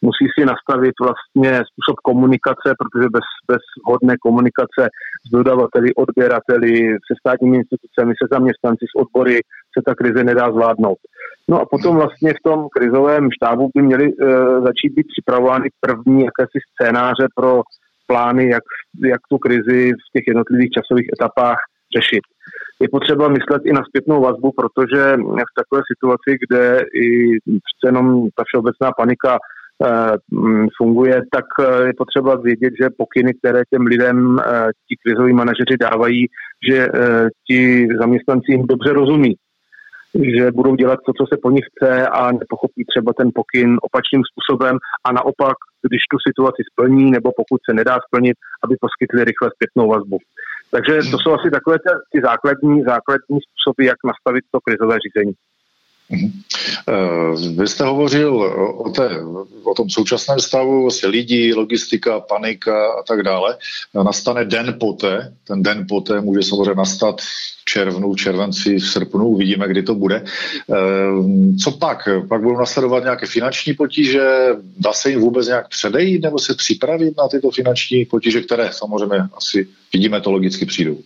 musí 0.02 0.26
si 0.34 0.44
nastavit 0.44 0.94
vlastně 1.00 1.52
způsob 1.68 1.96
komunikace, 2.02 2.68
protože 2.80 3.08
bez, 3.16 3.26
bez 3.50 3.62
hodné 3.90 4.14
komunikace 4.26 4.82
s 5.26 5.30
dodavateli, 5.30 5.94
odběrateli, 5.94 6.72
se 7.06 7.14
státními 7.22 7.56
institucemi, 7.56 8.12
se 8.14 8.26
zaměstnanci, 8.32 8.84
s 8.88 8.94
odbory 9.02 9.36
se 9.74 9.80
ta 9.86 9.94
krize 9.94 10.24
nedá 10.24 10.46
zvládnout. 10.52 10.98
No 11.48 11.60
a 11.60 11.64
potom 11.66 11.96
vlastně 11.96 12.30
v 12.34 12.42
tom 12.48 12.68
krizovém 12.76 13.28
štábu 13.36 13.70
by 13.74 13.82
měly 13.82 14.06
e, 14.06 14.14
začít 14.68 14.92
být 14.96 15.06
připravovány 15.14 15.68
první 15.80 16.18
jakési 16.24 16.58
scénáře 16.70 17.26
pro 17.36 17.62
plány, 18.06 18.48
jak, 18.48 18.64
jak 19.04 19.20
tu 19.30 19.38
krizi 19.38 19.92
v 19.92 20.06
těch 20.12 20.24
jednotlivých 20.28 20.70
časových 20.70 21.08
etapách 21.16 21.58
řešit. 21.96 22.24
Je 22.80 22.88
potřeba 22.88 23.28
myslet 23.28 23.62
i 23.64 23.72
na 23.72 23.82
zpětnou 23.88 24.20
vazbu, 24.22 24.52
protože 24.60 25.02
v 25.50 25.56
takové 25.60 25.82
situaci, 25.92 26.30
kde 26.42 26.64
i 27.04 27.06
přece 27.66 27.84
jenom 27.88 28.28
ta 28.36 28.42
všeobecná 28.46 28.88
panika 28.98 29.38
funguje, 30.76 31.22
tak 31.32 31.44
eh, 31.60 31.86
je 31.86 31.92
potřeba 31.98 32.36
vědět, 32.36 32.72
že 32.80 32.96
pokyny, 32.98 33.34
které 33.34 33.62
těm 33.70 33.82
lidem 33.82 34.38
eh, 34.38 34.68
ti 34.88 34.94
krizoví 35.02 35.32
manažeři 35.32 35.76
dávají, 35.80 36.26
že 36.70 36.88
ti 37.46 37.88
zaměstnanci 38.00 38.52
jim 38.52 38.66
dobře 38.66 38.92
rozumí. 38.92 39.34
že 40.36 40.50
budou 40.50 40.74
dělat 40.76 40.98
to, 41.06 41.12
co 41.12 41.24
se 41.26 41.36
po 41.42 41.50
nich 41.50 41.64
chce 41.70 42.08
a 42.08 42.32
nepochopí 42.32 42.84
třeba 42.84 43.12
ten 43.12 43.28
pokyn 43.34 43.78
opačným 43.82 44.22
způsobem 44.30 44.76
a 45.06 45.12
naopak, 45.12 45.56
když 45.88 46.02
tu 46.10 46.16
situaci 46.28 46.62
splní 46.72 47.10
nebo 47.10 47.28
pokud 47.36 47.60
se 47.66 47.72
nedá 47.74 47.96
splnit, 48.06 48.36
aby 48.64 48.74
poskytli 48.80 49.24
rychle 49.24 49.48
zpětnou 49.56 49.88
vazbu. 49.88 50.18
Takže 50.74 50.94
to 51.10 51.16
jsou 51.18 51.32
asi 51.34 51.50
takové 51.50 51.76
ty 52.12 52.20
základní, 52.28 52.82
základní 52.82 53.38
způsoby, 53.46 53.86
jak 53.86 53.98
nastavit 54.10 54.44
to 54.50 54.58
krizové 54.60 54.96
řízení. 55.04 55.34
Mhm. 56.10 56.30
Eh, 56.88 57.54
vy 57.56 57.68
jste 57.68 57.84
hovořil 57.84 58.36
o, 58.78 58.90
té, 58.90 59.08
o 59.64 59.74
tom 59.74 59.90
současném 59.90 60.40
stavu, 60.40 60.82
vlastně 60.82 61.08
lidi, 61.08 61.54
logistika, 61.54 62.20
panika 62.20 62.86
a 62.92 63.02
tak 63.02 63.22
dále. 63.22 63.56
Nastane 63.94 64.44
den 64.44 64.76
poté, 64.80 65.34
ten 65.46 65.62
den 65.62 65.86
poté 65.88 66.20
může 66.20 66.42
samozřejmě 66.42 66.74
nastat 66.74 67.20
v 67.20 67.64
červnu, 67.64 68.12
v 68.12 68.16
červenci, 68.16 68.78
v 68.78 68.88
srpnu, 68.88 69.26
uvidíme, 69.26 69.68
kdy 69.68 69.82
to 69.82 69.94
bude. 69.94 70.24
Eh, 70.70 71.56
co 71.62 71.70
pak? 71.70 72.08
Pak 72.28 72.42
budou 72.42 72.58
nasledovat 72.58 73.04
nějaké 73.04 73.26
finanční 73.26 73.74
potíže, 73.74 74.28
dá 74.78 74.92
se 74.92 75.10
jim 75.10 75.20
vůbec 75.20 75.46
nějak 75.46 75.68
předejít 75.68 76.22
nebo 76.22 76.38
se 76.38 76.54
připravit 76.54 77.16
na 77.16 77.28
tyto 77.28 77.50
finanční 77.50 78.04
potíže, 78.04 78.40
které 78.40 78.72
samozřejmě 78.72 79.18
asi 79.36 79.68
vidíme 79.92 80.20
to 80.20 80.32
logicky 80.32 80.66
přijdou? 80.66 80.98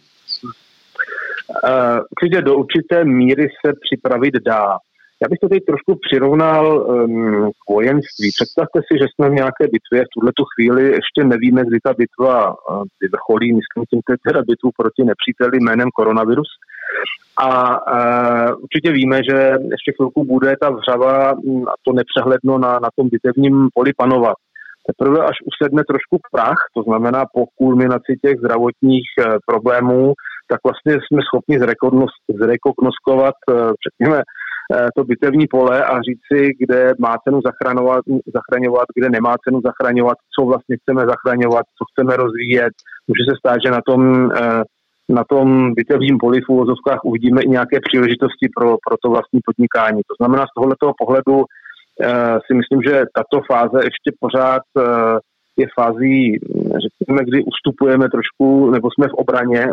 Určitě 2.11 2.43
do 2.43 2.57
určité 2.57 3.05
míry 3.05 3.49
se 3.67 3.73
připravit 3.81 4.35
dá. 4.45 4.79
Já 5.23 5.29
bych 5.31 5.39
to 5.39 5.49
teď 5.49 5.63
trošku 5.65 5.93
přirovnal 6.07 6.65
um, 6.79 7.51
k 7.51 7.71
vojenství. 7.71 8.29
Představte 8.37 8.79
si, 8.87 8.93
že 9.01 9.07
jsme 9.09 9.31
v 9.31 9.39
nějaké 9.41 9.65
bitvě, 9.75 10.01
v 10.05 10.13
tuhle 10.15 10.33
chvíli 10.55 10.83
ještě 10.99 11.21
nevíme, 11.25 11.61
kdy 11.69 11.79
ta 11.85 11.93
bitva 12.01 12.55
vyvrcholí, 13.03 13.49
myslím 13.61 13.83
tím 13.91 14.01
teda 14.27 14.41
bitvu 14.51 14.71
proti 14.81 15.03
nepříteli 15.05 15.57
jménem 15.61 15.89
koronavirus. 15.99 16.51
A 17.47 17.49
uh, 17.49 18.63
určitě 18.65 18.93
víme, 18.93 19.19
že 19.29 19.39
ještě 19.75 19.91
chvilku 19.97 20.25
bude 20.25 20.57
ta 20.61 20.71
vřava 20.71 21.31
a 21.73 21.75
to 21.85 21.93
nepřehledno 21.93 22.59
na, 22.59 22.73
na 22.85 22.89
tom 22.97 23.09
bitevním 23.09 23.69
poli 23.75 23.93
panovat. 23.97 24.37
Teprve 24.87 25.19
až 25.31 25.37
usedne 25.51 25.83
trošku 25.91 26.17
prach, 26.33 26.61
to 26.77 26.83
znamená 26.83 27.25
po 27.35 27.47
kulminaci 27.59 28.13
těch 28.25 28.37
zdravotních 28.39 29.09
uh, 29.19 29.25
problémů, 29.47 30.13
tak 30.51 30.61
vlastně 30.65 30.93
jsme 30.93 31.21
schopni 31.23 31.57
zrekognoskovat, 32.43 33.37
uh, 33.51 33.73
řekněme, 33.87 34.23
to 34.97 35.05
bitevní 35.05 35.47
pole 35.47 35.85
a 35.85 36.03
říci, 36.03 36.53
kde 36.59 36.93
má 36.99 37.17
cenu 37.25 37.41
zachraňovat, 37.45 38.05
zachraňovat, 38.35 38.87
kde 38.95 39.11
nemá 39.11 39.35
cenu 39.49 39.61
zachraňovat, 39.65 40.19
co 40.35 40.47
vlastně 40.47 40.77
chceme 40.77 41.03
zachraňovat, 41.07 41.65
co 41.79 41.83
chceme 41.91 42.17
rozvíjet. 42.17 42.73
Může 43.09 43.23
se 43.29 43.35
stát, 43.39 43.59
že 43.65 43.71
na 43.71 43.81
tom, 43.89 44.01
eh, 44.33 44.63
na 45.09 45.25
tom 45.25 45.75
bitevním 45.75 46.19
poli 46.19 46.41
v 46.41 46.49
úvozovkách 46.49 47.01
uvidíme 47.05 47.41
i 47.43 47.49
nějaké 47.49 47.81
příležitosti 47.81 48.47
pro, 48.57 48.69
pro 48.87 48.97
to 49.03 49.11
vlastní 49.11 49.41
podnikání. 49.49 50.01
To 50.11 50.15
znamená, 50.21 50.45
z 50.47 50.55
tohoto 50.57 50.93
pohledu 50.99 51.45
eh, 51.45 52.39
si 52.47 52.53
myslím, 52.55 52.81
že 52.83 53.05
tato 53.19 53.39
fáze 53.51 53.79
ještě 53.89 54.11
pořád 54.21 54.63
je 55.59 55.67
fází, 55.81 56.39
řekněme, 56.85 57.25
kdy 57.25 57.45
ustupujeme 57.45 58.07
trošku, 58.09 58.71
nebo 58.71 58.89
jsme 58.91 59.09
v 59.09 59.15
obraně, 59.15 59.67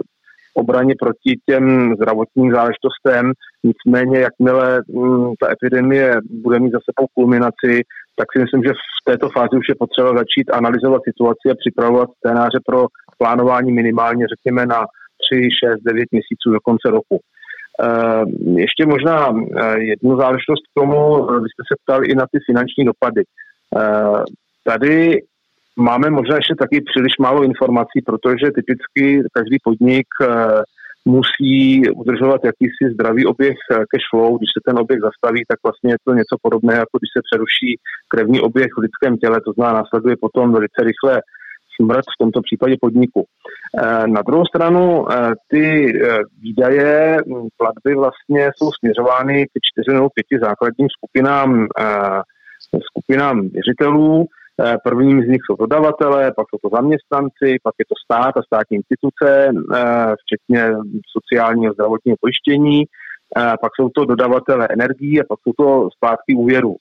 obraně 0.53 0.93
proti 0.99 1.39
těm 1.49 1.95
zdravotním 1.95 2.51
záležitostem. 2.51 3.31
Nicméně, 3.63 4.19
jakmile 4.19 4.81
mm, 4.87 5.33
ta 5.39 5.51
epidemie 5.51 6.15
bude 6.29 6.59
mít 6.59 6.71
zase 6.71 6.91
po 6.95 7.05
kulminaci, 7.13 7.73
tak 8.17 8.27
si 8.31 8.39
myslím, 8.41 8.63
že 8.63 8.73
v 8.73 9.11
této 9.11 9.29
fázi 9.29 9.57
už 9.57 9.69
je 9.69 9.75
potřeba 9.75 10.09
začít 10.17 10.51
analyzovat 10.53 11.01
situaci 11.09 11.45
a 11.51 11.59
připravovat 11.61 12.09
scénáře 12.17 12.59
pro 12.65 12.85
plánování 13.17 13.71
minimálně, 13.71 14.25
řekněme, 14.33 14.65
na 14.65 14.79
3, 15.31 15.49
6, 15.65 15.83
9 15.83 16.07
měsíců 16.11 16.47
do 16.51 16.59
konce 16.63 16.87
roku. 16.91 17.19
Uh, 17.83 18.23
ještě 18.59 18.85
možná 18.85 19.29
uh, 19.29 19.39
jednu 19.77 20.17
záležitost 20.17 20.63
k 20.67 20.79
tomu, 20.79 20.99
uh, 21.07 21.43
vy 21.43 21.47
jste 21.49 21.63
se 21.69 21.75
ptali 21.83 22.07
i 22.07 22.15
na 22.15 22.25
ty 22.31 22.37
finanční 22.45 22.85
dopady. 22.85 23.23
Tady 24.63 25.21
Máme 25.75 26.09
možná 26.09 26.35
ještě 26.35 26.55
taky 26.55 26.81
příliš 26.81 27.13
málo 27.19 27.43
informací, 27.43 28.01
protože 28.05 28.51
typicky 28.55 29.23
každý 29.33 29.57
podnik 29.63 30.07
eh, 30.21 30.27
musí 31.05 31.89
udržovat 31.89 32.41
jakýsi 32.45 32.93
zdravý 32.93 33.25
oběh 33.25 33.57
eh, 33.71 33.75
cash 33.75 34.07
flow. 34.09 34.37
Když 34.37 34.49
se 34.57 34.61
ten 34.67 34.79
oběh 34.79 34.99
zastaví, 35.01 35.43
tak 35.47 35.59
vlastně 35.63 35.91
je 35.91 35.97
to 36.07 36.13
něco 36.13 36.35
podobné, 36.41 36.73
jako 36.73 36.97
když 36.99 37.11
se 37.17 37.21
přeruší 37.27 37.69
krevní 38.07 38.39
oběh 38.41 38.71
v 38.77 38.81
lidském 38.81 39.17
těle, 39.17 39.41
to 39.41 39.51
znamená 39.53 39.79
následuje 39.79 40.15
potom 40.21 40.53
velice 40.53 40.79
rychle 40.83 41.21
smrt, 41.81 42.05
v 42.15 42.19
tomto 42.21 42.41
případě 42.41 42.75
podniku. 42.81 43.25
Eh, 43.25 44.07
na 44.07 44.21
druhou 44.21 44.45
stranu 44.45 45.05
ty 45.47 45.93
výdaje, 46.41 47.17
hm, 47.17 47.47
platby 47.57 47.95
vlastně 47.95 48.49
jsou 48.55 48.69
směřovány 48.71 49.45
k 49.45 49.51
čtyři 49.67 49.93
nebo 49.93 50.09
pěti 50.09 50.35
základním 50.41 50.87
skupinám, 50.97 51.67
skupinám 52.89 53.41
věřitelů. 53.41 54.27
Eh, 54.61 54.77
prvním 54.83 55.23
z 55.23 55.27
nich 55.27 55.41
jsou 55.45 55.55
dodavatelé, 55.55 56.31
pak 56.31 56.47
jsou 56.49 56.57
to 56.61 56.75
zaměstnanci, 56.75 57.57
pak 57.63 57.75
je 57.79 57.85
to 57.89 57.95
stát 58.05 58.37
a 58.37 58.43
státní 58.43 58.77
instituce, 58.77 59.49
eh, 59.49 60.13
včetně 60.21 60.75
sociálního 61.17 61.73
zdravotního 61.73 62.17
pojištění, 62.21 62.83
eh, 62.83 63.53
pak 63.61 63.71
jsou 63.75 63.89
to 63.89 64.05
dodavatelé 64.05 64.67
energií 64.69 65.21
a 65.21 65.25
pak 65.29 65.39
jsou 65.41 65.53
to 65.57 65.89
zpátky 65.97 66.35
úvěru. 66.35 66.75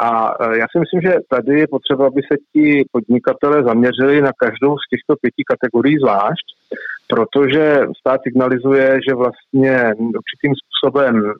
A 0.00 0.34
já 0.54 0.66
si 0.72 0.78
myslím, 0.78 1.00
že 1.00 1.14
tady 1.30 1.60
je 1.60 1.66
potřeba, 1.70 2.06
aby 2.06 2.22
se 2.32 2.36
ti 2.52 2.84
podnikatele 2.92 3.62
zaměřili 3.62 4.20
na 4.22 4.32
každou 4.38 4.76
z 4.78 4.88
těchto 4.90 5.16
pěti 5.20 5.42
kategorií 5.50 5.96
zvlášť, 5.98 6.46
protože 7.08 7.80
stát 8.00 8.20
signalizuje, 8.22 8.98
že 9.08 9.14
vlastně 9.14 9.74
určitým 9.98 10.52
způsobem 10.60 11.32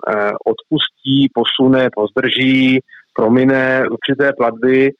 odpustí, 0.53 1.29
posune, 1.35 1.89
pozdrží, 1.95 2.81
promine 3.15 3.85
určité 3.91 4.33
platby, 4.33 4.91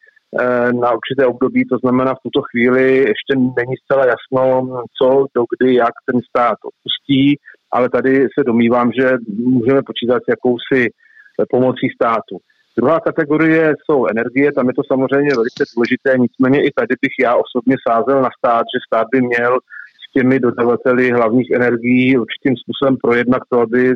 na 0.73 0.93
určité 0.93 1.27
období, 1.27 1.65
to 1.65 1.79
znamená 1.79 2.15
v 2.15 2.23
tuto 2.23 2.41
chvíli 2.43 2.97
ještě 2.97 3.33
není 3.37 3.77
zcela 3.85 4.07
jasno, 4.07 4.69
co, 5.03 5.27
do 5.35 5.45
kdy, 5.51 5.75
jak 5.75 5.95
ten 6.07 6.21
stát 6.29 6.59
odpustí, 6.65 7.37
ale 7.73 7.89
tady 7.89 8.21
se 8.21 8.45
domývám, 8.47 8.93
že 8.93 9.17
můžeme 9.29 9.83
počítat 9.83 10.23
jakousi 10.29 10.81
eh, 10.87 11.45
pomocí 11.51 11.87
státu. 11.95 12.37
Druhá 12.79 13.01
kategorie 13.01 13.75
jsou 13.85 14.07
energie, 14.07 14.53
tam 14.53 14.67
je 14.69 14.75
to 14.75 14.83
samozřejmě 14.93 15.31
velice 15.37 15.65
důležité, 15.75 16.19
nicméně 16.19 16.59
i 16.63 16.71
tady 16.71 16.95
bych 17.03 17.15
já 17.21 17.33
osobně 17.37 17.77
sázel 17.89 18.23
na 18.23 18.31
stát, 18.39 18.65
že 18.73 18.87
stát 18.87 19.07
by 19.13 19.21
měl 19.23 19.59
s 20.03 20.13
těmi 20.13 20.41
dodavateli 20.41 21.11
hlavních 21.11 21.51
energií 21.51 22.19
určitým 22.19 22.55
způsobem 22.57 22.97
projednat 22.97 23.43
to, 23.51 23.61
aby 23.61 23.95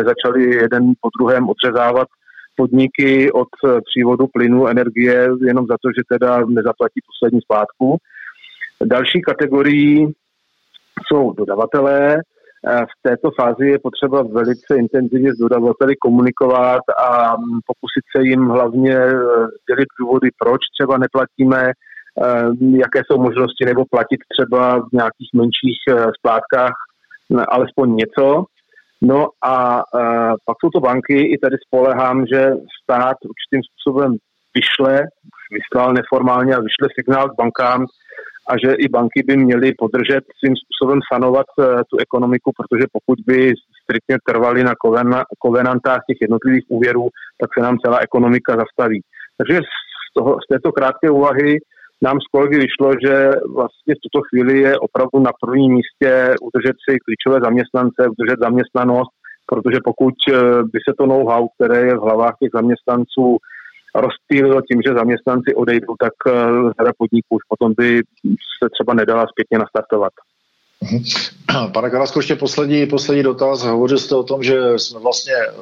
nezačali 0.00 0.54
jeden 0.54 0.92
po 1.00 1.08
druhém 1.18 1.48
odřezávat 1.48 2.08
podniky 2.58 3.32
od 3.32 3.48
eh, 3.64 3.80
přívodu 3.88 4.26
plynu, 4.26 4.66
energie, 4.66 5.28
jenom 5.46 5.66
za 5.66 5.76
to, 5.82 5.88
že 5.96 6.02
teda 6.12 6.30
nezaplatí 6.46 7.00
poslední 7.10 7.40
splátku. 7.40 7.96
Další 8.84 9.20
kategorií 9.22 10.06
jsou 11.06 11.32
dodavatelé. 11.32 12.16
Eh, 12.16 12.84
v 12.92 12.94
této 13.02 13.28
fázi 13.40 13.66
je 13.66 13.78
potřeba 13.78 14.22
velice 14.22 14.76
intenzivně 14.76 15.34
s 15.34 15.38
dodavateli 15.38 15.96
komunikovat 15.96 16.82
a 17.06 17.36
mm, 17.36 17.58
pokusit 17.70 18.04
se 18.16 18.22
jim 18.28 18.42
hlavně 18.48 18.96
eh, 18.96 19.14
dělit 19.68 19.88
důvody, 20.00 20.28
proč 20.42 20.60
třeba 20.74 20.98
neplatíme, 20.98 21.72
jaké 22.84 23.00
jsou 23.06 23.18
možnosti, 23.22 23.64
nebo 23.64 23.84
platit 23.90 24.20
třeba 24.34 24.78
v 24.78 24.92
nějakých 24.92 25.30
menších 25.34 25.78
splátkách 26.18 26.76
alespoň 27.48 27.96
něco. 27.96 28.44
No 29.02 29.28
a 29.44 29.76
uh, 29.76 30.34
pak 30.44 30.56
jsou 30.60 30.70
to 30.70 30.80
banky, 30.80 31.18
i 31.20 31.38
tady 31.38 31.56
spolehám, 31.66 32.26
že 32.26 32.50
stát 32.82 33.16
určitým 33.32 33.62
způsobem 33.68 34.16
vyšle, 34.54 35.02
vyslal 35.56 35.92
neformálně 35.92 36.54
a 36.54 36.60
vyšle 36.68 36.88
signál 36.98 37.28
k 37.28 37.36
bankám, 37.38 37.86
a 38.50 38.52
že 38.64 38.72
i 38.72 38.88
banky 38.88 39.22
by 39.26 39.36
měly 39.36 39.72
podržet 39.72 40.24
svým 40.38 40.54
způsobem 40.62 41.00
sanovat 41.12 41.46
uh, 41.58 41.64
tu 41.90 41.96
ekonomiku, 42.00 42.50
protože 42.58 42.84
pokud 42.92 43.18
by 43.26 43.52
striktně 43.82 44.16
trvali 44.28 44.64
na 44.64 44.74
kovenantách 45.38 46.02
těch 46.08 46.18
jednotlivých 46.20 46.64
úvěrů, 46.68 47.08
tak 47.40 47.50
se 47.54 47.60
nám 47.62 47.78
celá 47.84 47.98
ekonomika 47.98 48.56
zastaví. 48.56 49.00
Takže 49.38 49.60
z, 49.60 50.08
toho, 50.16 50.36
z 50.44 50.46
této 50.52 50.72
krátké 50.72 51.10
úvahy 51.10 51.58
nám 52.02 52.18
z 52.20 52.26
kolegy 52.32 52.56
vyšlo, 52.58 52.92
že 53.04 53.30
vlastně 53.54 53.94
v 53.94 54.02
tuto 54.04 54.20
chvíli 54.28 54.60
je 54.60 54.78
opravdu 54.78 55.18
na 55.20 55.32
prvním 55.40 55.72
místě 55.72 56.34
udržet 56.42 56.76
si 56.84 56.98
klíčové 57.04 57.40
zaměstnance, 57.40 58.00
udržet 58.14 58.38
zaměstnanost, 58.40 59.12
protože 59.46 59.78
pokud 59.84 60.14
eh, 60.28 60.34
by 60.72 60.78
se 60.88 60.92
to 60.98 61.06
know-how, 61.06 61.48
které 61.48 61.80
je 61.86 61.94
v 61.96 62.06
hlavách 62.08 62.34
těch 62.42 62.50
zaměstnanců, 62.54 63.36
rozptýlilo 63.94 64.60
tím, 64.62 64.80
že 64.86 64.98
zaměstnanci 65.00 65.54
odejdou, 65.54 65.94
tak 66.00 66.14
eh, 66.26 66.32
řada 66.78 66.92
podniků 66.98 67.30
už 67.36 67.44
potom 67.48 67.72
by 67.78 67.88
se 68.58 68.66
třeba 68.74 68.94
nedala 68.94 69.26
zpětně 69.32 69.58
nastartovat. 69.58 70.12
Mhm. 70.82 71.04
Pane 71.72 71.90
Karasko, 71.90 72.18
ještě 72.18 72.36
poslední, 72.36 72.86
poslední 72.86 73.22
dotaz. 73.22 73.62
Hovořil 73.62 73.98
jste 73.98 74.14
o 74.14 74.22
tom, 74.22 74.42
že 74.42 74.58
jsme 74.76 75.00
vlastně 75.00 75.32
eh, 75.34 75.52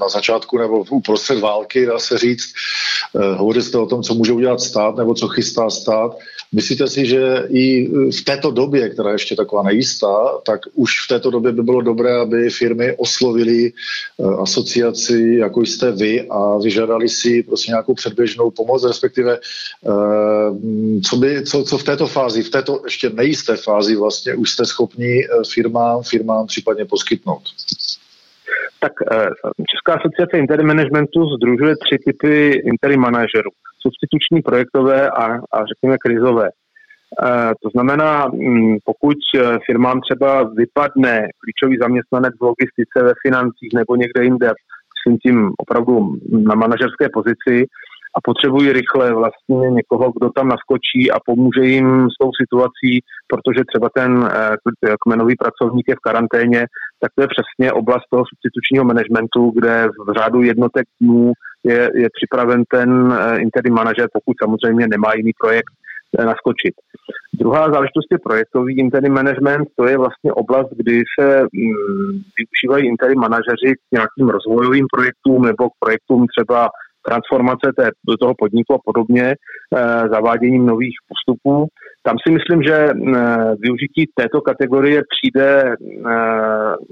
na 0.00 0.08
začátku 0.08 0.58
nebo 0.58 0.84
uprostřed 0.90 1.40
války, 1.40 1.86
dá 1.86 1.98
se 1.98 2.18
říct. 2.18 2.52
Eh, 3.16 3.34
hovořil 3.34 3.62
jste 3.62 3.78
o 3.78 3.86
tom, 3.86 4.02
co 4.02 4.14
může 4.14 4.32
udělat 4.32 4.60
stát 4.60 4.96
nebo 4.96 5.14
co 5.14 5.28
chystá 5.28 5.70
stát. 5.70 6.16
Myslíte 6.54 6.88
si, 6.88 7.06
že 7.06 7.44
i 7.48 7.88
v 8.10 8.24
této 8.24 8.50
době, 8.50 8.88
která 8.88 9.10
je 9.10 9.14
ještě 9.14 9.36
taková 9.36 9.62
nejistá, 9.62 10.16
tak 10.46 10.60
už 10.74 11.04
v 11.04 11.08
této 11.08 11.30
době 11.30 11.52
by 11.52 11.62
bylo 11.62 11.80
dobré, 11.82 12.20
aby 12.20 12.50
firmy 12.50 12.96
oslovili 12.96 13.72
asociaci, 14.42 15.36
jako 15.40 15.62
jste 15.62 15.92
vy, 15.92 16.28
a 16.28 16.58
vyžadali 16.58 17.08
si 17.08 17.42
prostě 17.42 17.70
nějakou 17.70 17.94
předběžnou 17.94 18.50
pomoc, 18.50 18.84
respektive 18.84 19.38
co, 21.04 21.16
by, 21.16 21.42
co, 21.44 21.64
co 21.64 21.78
v 21.78 21.84
této 21.84 22.06
fázi, 22.06 22.42
v 22.42 22.50
této 22.50 22.80
ještě 22.84 23.10
nejisté 23.10 23.56
fázi 23.56 23.96
vlastně 23.96 24.34
už 24.34 24.50
jste 24.50 24.64
schopni 24.64 25.24
firmám, 25.52 26.02
firmám 26.02 26.46
případně 26.46 26.84
poskytnout? 26.84 27.42
Tak 28.80 28.92
eh, 29.12 29.28
Česká 29.70 29.94
asociace 29.94 30.38
interim 30.38 30.66
managementu 30.66 31.26
združuje 31.36 31.74
tři 31.84 31.98
typy 32.06 32.50
interim 32.64 33.00
manažerů. 33.00 33.50
Substituční, 33.80 34.42
projektové 34.42 35.10
a, 35.10 35.24
a 35.52 35.66
řekněme 35.66 35.96
krizové. 35.98 36.48
Eh, 36.48 37.52
to 37.62 37.68
znamená, 37.70 38.26
mm, 38.26 38.76
pokud 38.84 39.16
eh, 39.34 39.58
firmám 39.66 40.00
třeba 40.00 40.42
vypadne 40.42 41.28
klíčový 41.40 41.78
zaměstnanec 41.78 42.34
v 42.40 42.44
logistice, 42.44 43.02
ve 43.02 43.12
financích 43.26 43.70
nebo 43.74 43.96
někde 43.96 44.24
jinde, 44.24 44.52
myslím 44.94 45.18
tím 45.18 45.52
opravdu 45.58 46.16
na 46.30 46.54
manažerské 46.54 47.08
pozici, 47.12 47.66
a 48.18 48.20
potřebují 48.24 48.72
rychle 48.72 49.14
vlastně 49.14 49.70
někoho, 49.70 50.12
kdo 50.16 50.30
tam 50.30 50.48
naskočí 50.48 51.10
a 51.10 51.16
pomůže 51.26 51.64
jim 51.64 51.88
s 52.10 52.16
tou 52.20 52.30
situací, 52.42 52.92
protože 53.32 53.62
třeba 53.70 53.88
ten 53.94 54.10
eh, 54.24 54.94
kmenový 55.02 55.34
pracovník 55.42 55.86
je 55.88 55.94
v 55.94 56.06
karanténě, 56.08 56.60
tak 57.00 57.10
to 57.14 57.20
je 57.22 57.28
přesně 57.34 57.72
oblast 57.72 58.06
toho 58.10 58.24
substitučního 58.30 58.84
managementu, 58.84 59.40
kde 59.56 59.88
v 60.06 60.12
řádu 60.18 60.42
jednotek 60.42 60.86
dnů 61.00 61.32
je, 61.64 61.90
je 61.94 62.08
připraven 62.18 62.62
ten 62.70 62.90
eh, 63.12 63.38
interim 63.38 63.74
manažer, 63.74 64.08
pokud 64.12 64.34
samozřejmě 64.42 64.86
nemá 64.88 65.10
jiný 65.14 65.32
projekt, 65.42 65.72
eh, 66.18 66.24
naskočit. 66.24 66.74
Druhá 67.40 67.62
záležitost 67.72 68.08
je 68.12 68.18
projektový 68.28 68.78
interim 68.78 69.12
management, 69.12 69.68
to 69.76 69.84
je 69.86 69.96
vlastně 69.98 70.32
oblast, 70.32 70.70
kdy 70.76 71.02
se 71.20 71.26
mm, 71.42 72.12
využívají 72.38 72.88
interim 72.88 73.18
manažeři 73.18 73.70
k 73.74 73.82
nějakým 73.92 74.28
rozvojovým 74.36 74.86
projektům 74.94 75.42
nebo 75.42 75.70
k 75.70 75.78
projektům 75.80 76.26
třeba 76.36 76.68
transformace 77.08 77.66
té, 77.76 77.90
toho 78.20 78.34
podniku 78.38 78.74
a 78.74 78.84
podobně, 78.84 79.24
eh, 79.32 79.36
zaváděním 80.14 80.66
nových 80.66 80.96
postupů. 81.08 81.66
Tam 82.02 82.16
si 82.26 82.30
myslím, 82.36 82.62
že 82.62 82.76
eh, 82.76 82.92
využití 83.64 84.02
této 84.14 84.40
kategorie 84.40 85.02
přijde 85.14 85.48
eh, 85.62 85.74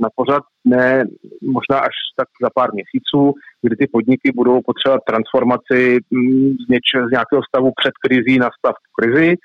na 0.05 0.09
pořad 0.17 0.43
ne 0.65 1.05
možná 1.43 1.79
až 1.89 1.95
tak 2.17 2.29
za 2.43 2.51
pár 2.55 2.69
měsíců, 2.73 3.33
kdy 3.63 3.77
ty 3.77 3.87
podniky 3.93 4.33
budou 4.35 4.61
potřebovat 4.69 5.09
transformaci 5.11 5.99
mm, 6.11 6.51
z, 6.65 6.69
něč, 6.73 6.87
z 7.09 7.11
nějakého 7.17 7.43
stavu 7.49 7.69
před 7.81 7.95
krizí 8.05 8.39
na 8.39 8.49
stav 8.59 8.77
krizi. 8.99 9.37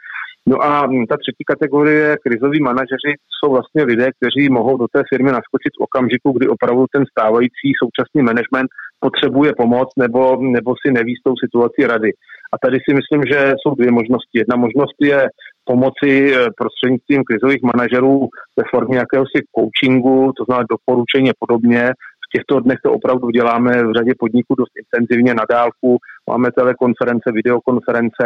No 0.49 0.63
a 0.63 0.87
mm, 0.87 1.05
ta 1.07 1.17
třetí 1.17 1.43
kategorie, 1.45 2.17
krizoví 2.25 2.59
manažeři, 2.61 3.13
jsou 3.33 3.51
vlastně 3.51 3.83
lidé, 3.83 4.07
kteří 4.17 4.49
mohou 4.49 4.77
do 4.77 4.87
té 4.93 5.01
firmy 5.13 5.31
naskočit 5.31 5.73
v 5.77 5.83
okamžiku, 5.83 6.31
kdy 6.31 6.47
opravdu 6.47 6.85
ten 6.93 7.03
stávající 7.11 7.67
současný 7.81 8.21
management 8.21 8.69
potřebuje 8.99 9.51
pomoc 9.57 9.89
nebo, 9.97 10.37
nebo 10.41 10.73
si 10.81 10.93
neví 10.93 11.13
s 11.15 11.23
tou 11.25 11.33
situací 11.43 11.81
rady. 11.93 12.11
A 12.53 12.55
tady 12.63 12.77
si 12.85 12.91
myslím, 12.99 13.21
že 13.31 13.53
jsou 13.57 13.75
dvě 13.75 13.91
možnosti. 13.91 14.35
Jedna 14.41 14.55
možnost 14.55 14.97
je 15.01 15.19
pomoci 15.63 16.11
eh, 16.33 16.47
prostřednictvím 16.59 17.23
krizových 17.23 17.63
manažerů 17.71 18.29
ve 18.57 18.63
formě 18.71 18.97
jakéhosi 18.97 19.39
coachingu, 19.55 20.31
to 20.37 20.43
znamená 20.45 20.65
doporučení 20.75 21.29
a 21.29 21.39
podobně. 21.39 21.83
V 22.25 22.27
těchto 22.33 22.59
dnech 22.59 22.79
to 22.83 22.91
opravdu 22.91 23.29
děláme 23.29 23.71
v 23.83 23.93
řadě 23.97 24.13
podniků 24.19 24.55
dost 24.55 24.73
intenzivně 24.83 25.33
na 25.33 25.45
dálku. 25.49 25.97
Máme 26.29 26.47
telekonference, 26.51 27.27
videokonference, 27.31 28.25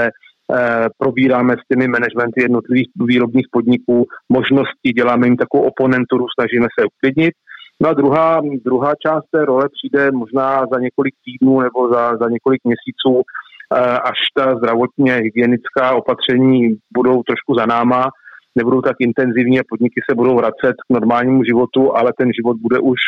probíráme 0.98 1.54
s 1.54 1.68
těmi 1.72 1.88
managementy 1.88 2.42
jednotlivých 2.42 2.88
výrobních 2.96 3.48
podniků 3.52 4.06
možnosti, 4.30 4.90
děláme 4.96 5.28
jim 5.28 5.38
takovou 5.38 5.64
oponenturu, 5.64 6.26
snažíme 6.38 6.68
se 6.80 6.86
uklidnit. 6.86 7.34
No 7.82 7.90
a 7.90 7.94
druhá, 7.94 8.42
druhá 8.66 8.94
část 9.06 9.24
té 9.32 9.46
role 9.46 9.66
přijde 9.70 10.12
možná 10.12 10.66
za 10.74 10.80
několik 10.80 11.16
týdnů 11.26 11.62
nebo 11.62 11.94
za, 11.94 12.18
za 12.18 12.30
několik 12.30 12.62
měsíců, 12.64 13.22
eh, 13.22 14.00
až 14.00 14.18
ta 14.38 14.56
zdravotně 14.56 15.14
hygienická 15.14 15.96
opatření 15.96 16.78
budou 16.98 17.24
trošku 17.24 17.56
za 17.58 17.66
náma, 17.66 18.10
nebudou 18.56 18.82
tak 18.82 18.96
intenzivní 19.00 19.60
a 19.60 19.70
podniky 19.70 20.02
se 20.10 20.16
budou 20.16 20.36
vracet 20.36 20.76
k 20.88 20.94
normálnímu 20.94 21.44
životu, 21.44 21.98
ale 21.98 22.14
ten 22.18 22.30
život 22.34 22.58
bude 22.62 22.80
už 22.80 23.00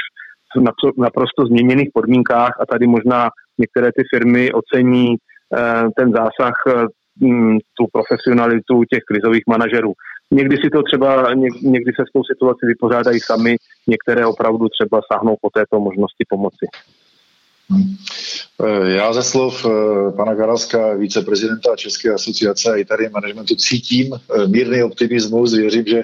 v 0.56 1.02
naprosto 1.02 1.46
změněných 1.46 1.90
podmínkách 1.94 2.52
a 2.60 2.66
tady 2.66 2.88
možná 2.88 3.30
některé 3.58 3.88
ty 3.92 4.04
firmy 4.14 4.52
ocení 4.52 5.16
eh, 5.16 5.84
ten 5.98 6.12
zásah, 6.12 6.54
eh, 6.68 6.86
tu 7.78 7.88
profesionalitu 7.92 8.84
těch 8.84 9.04
krizových 9.04 9.44
manažerů. 9.48 9.94
Někdy 10.32 10.58
si 10.58 10.70
to 10.70 10.84
třeba, 10.84 11.34
někdy 11.62 11.92
se 11.96 12.04
s 12.10 12.14
tou 12.14 12.24
situací 12.24 12.66
vypořádají 12.66 13.20
sami, 13.20 13.58
některé 13.88 14.26
opravdu 14.26 14.66
třeba 14.70 15.02
sáhnou 15.12 15.36
po 15.42 15.50
této 15.50 15.80
možnosti 15.80 16.26
pomoci. 16.30 16.66
Já 18.84 19.14
ze 19.14 19.24
slov 19.24 19.66
eh, 19.66 19.70
pana 20.12 20.36
Karaska, 20.36 20.94
viceprezidenta 20.94 21.76
České 21.76 22.14
asociace 22.14 22.72
a 22.72 22.76
i 22.76 22.86
tady 22.86 23.10
managementu 23.10 23.56
cítím 23.56 24.14
eh, 24.14 24.48
mírný 24.48 24.84
optimismus. 24.84 25.54
Věřím, 25.54 25.86
že, 25.86 26.04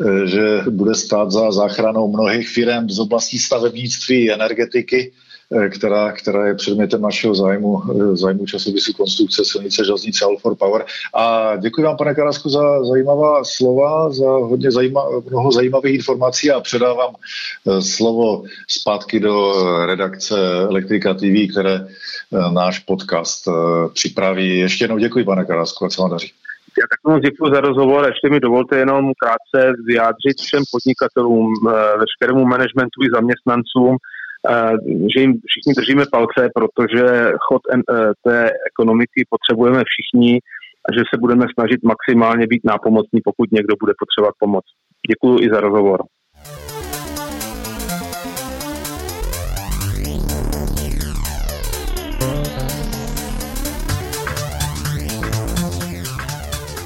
eh, 0.00 0.26
že 0.26 0.70
bude 0.70 0.94
stát 0.94 1.30
za 1.30 1.52
záchranou 1.52 2.08
mnohých 2.08 2.48
firm 2.48 2.88
z 2.88 2.98
oblasti 2.98 3.38
stavebnictví, 3.38 4.32
energetiky 4.32 5.12
Eh, 5.12 5.21
která, 5.70 6.12
která 6.12 6.46
je 6.46 6.54
předmětem 6.54 7.02
našeho 7.02 7.34
zájmu, 7.34 7.82
eh, 7.90 8.16
zájmu 8.16 8.46
časopisu 8.46 8.92
konstrukce 8.92 9.44
silnice 9.44 9.84
železnice 9.84 10.24
All 10.24 10.36
for 10.36 10.54
Power. 10.54 10.84
A 11.14 11.56
děkuji 11.56 11.82
vám, 11.82 11.96
pane 11.96 12.14
Karasku, 12.14 12.48
za 12.48 12.84
zajímavá 12.84 13.44
slova, 13.44 14.10
za 14.10 14.30
hodně 14.30 14.70
zajíma, 14.70 15.04
mnoho 15.30 15.52
zajímavých 15.52 15.94
informací 15.94 16.50
a 16.50 16.60
předávám 16.60 17.14
eh, 17.14 17.82
slovo 17.82 18.44
zpátky 18.68 19.20
do 19.20 19.52
redakce 19.86 20.36
Elektrika 20.68 21.14
TV, 21.14 21.50
které 21.50 21.86
náš 22.52 22.78
podcast 22.78 23.48
připraví. 23.94 24.58
Ještě 24.58 24.84
jednou 24.84 24.98
děkuji, 24.98 25.24
pane 25.24 25.44
Karasku, 25.44 25.84
a 25.84 25.88
co 25.88 26.02
vám 26.02 26.10
daří. 26.10 26.32
Já 26.80 26.86
tak 26.90 27.12
moc 27.12 27.22
děkuji 27.22 27.50
za 27.54 27.60
rozhovor. 27.60 28.06
Ještě 28.06 28.30
mi 28.30 28.40
dovolte 28.40 28.76
jenom 28.76 29.12
krátce 29.22 29.72
vyjádřit 29.86 30.40
všem 30.40 30.62
podnikatelům, 30.72 31.54
veškerému 31.98 32.44
managementu 32.44 33.02
i 33.02 33.10
zaměstnancům, 33.14 33.96
Eh, 33.96 33.98
že 35.14 35.20
jim 35.20 35.32
všichni 35.46 35.72
držíme 35.76 36.04
palce, 36.12 36.48
protože 36.54 37.32
chod 37.48 37.62
eh, 37.70 37.78
té 38.26 38.50
ekonomiky 38.70 39.26
potřebujeme 39.30 39.82
všichni 39.86 40.40
a 40.88 40.92
že 40.94 41.02
se 41.14 41.20
budeme 41.20 41.46
snažit 41.54 41.80
maximálně 41.82 42.46
být 42.46 42.64
nápomocní, 42.64 43.20
pokud 43.24 43.52
někdo 43.52 43.74
bude 43.80 43.92
potřebovat 43.98 44.34
pomoc. 44.38 44.64
Děkuji 45.10 45.44
i 45.44 45.48
za 45.50 45.60
rozhovor. 45.60 46.00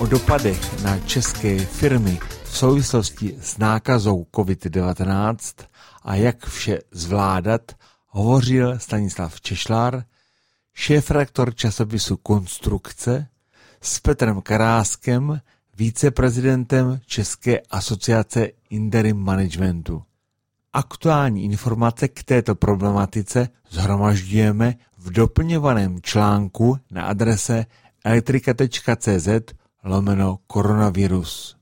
O 0.00 0.06
dopadech 0.06 0.84
na 0.84 0.98
české 0.98 1.58
firmy 1.58 2.18
v 2.44 2.56
souvislosti 2.56 3.34
s 3.40 3.58
nákazou 3.58 4.26
COVID-19 4.32 5.66
a 6.06 6.14
jak 6.14 6.46
vše 6.46 6.78
zvládat, 6.90 7.72
hovořil 8.06 8.78
Stanislav 8.78 9.40
Češlár, 9.40 10.04
šéf-redaktor 10.74 11.54
časopisu 11.54 12.16
Konstrukce, 12.16 13.28
s 13.80 14.00
Petrem 14.00 14.42
Karáskem, 14.42 15.40
víceprezidentem 15.76 17.00
České 17.06 17.60
asociace 17.60 18.48
Interim 18.70 19.16
Managementu. 19.16 20.02
Aktuální 20.72 21.44
informace 21.44 22.08
k 22.08 22.22
této 22.22 22.54
problematice 22.54 23.48
zhromažďujeme 23.70 24.74
v 24.98 25.10
doplňovaném 25.10 26.02
článku 26.02 26.78
na 26.90 27.02
adrese 27.02 27.66
elektrika.cz 28.04 29.28
lomeno 29.84 30.38
koronavirus. 30.46 31.56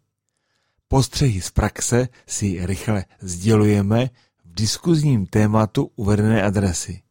Postřehy 0.88 1.40
z 1.40 1.50
praxe 1.50 2.08
si 2.26 2.66
rychle 2.66 3.04
sdělujeme 3.20 4.10
diskuzním 4.54 5.26
tématu 5.26 5.90
uvedené 5.96 6.42
adresy. 6.42 7.02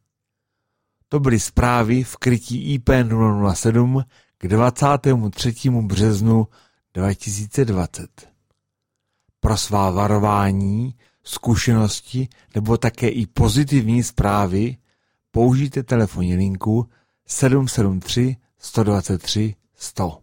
To 1.08 1.20
byly 1.20 1.40
zprávy 1.40 2.04
v 2.04 2.16
krytí 2.16 2.74
IP 2.74 2.90
007 3.54 4.04
k 4.38 4.48
23. 4.48 5.70
březnu 5.70 6.46
2020. 6.94 8.28
Pro 9.40 9.56
svá 9.56 9.90
varování, 9.90 10.94
zkušenosti 11.22 12.28
nebo 12.54 12.76
také 12.76 13.08
i 13.08 13.26
pozitivní 13.26 14.02
zprávy 14.02 14.76
použijte 15.30 15.82
telefonní 15.82 16.36
linku 16.36 16.88
773 17.26 18.36
123 18.58 19.54
100. 19.76 20.20